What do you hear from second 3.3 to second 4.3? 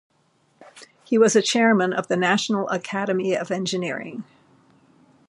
of Engineering.